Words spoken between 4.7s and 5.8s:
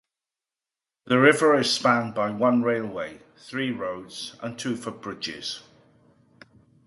footbridges.